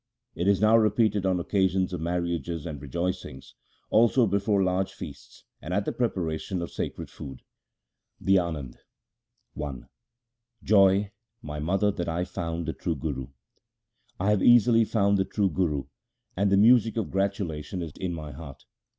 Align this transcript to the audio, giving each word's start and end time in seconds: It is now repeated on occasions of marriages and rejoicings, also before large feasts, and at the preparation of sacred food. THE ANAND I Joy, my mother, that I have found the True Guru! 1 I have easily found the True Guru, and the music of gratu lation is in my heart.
It 0.33 0.47
is 0.47 0.59
now 0.59 0.75
repeated 0.75 1.27
on 1.27 1.39
occasions 1.39 1.93
of 1.93 2.01
marriages 2.01 2.65
and 2.65 2.81
rejoicings, 2.81 3.53
also 3.91 4.25
before 4.25 4.63
large 4.63 4.93
feasts, 4.93 5.43
and 5.61 5.75
at 5.75 5.85
the 5.85 5.91
preparation 5.91 6.63
of 6.63 6.71
sacred 6.71 7.07
food. 7.07 7.43
THE 8.19 8.39
ANAND 8.39 8.79
I 9.63 9.73
Joy, 10.63 11.11
my 11.43 11.59
mother, 11.59 11.91
that 11.91 12.09
I 12.09 12.17
have 12.17 12.29
found 12.29 12.65
the 12.65 12.73
True 12.73 12.95
Guru! 12.95 13.25
1 14.17 14.17
I 14.21 14.29
have 14.31 14.41
easily 14.41 14.85
found 14.85 15.19
the 15.19 15.23
True 15.25 15.51
Guru, 15.51 15.83
and 16.35 16.51
the 16.51 16.57
music 16.57 16.97
of 16.97 17.09
gratu 17.11 17.45
lation 17.45 17.83
is 17.83 17.91
in 17.95 18.11
my 18.15 18.31
heart. 18.31 18.65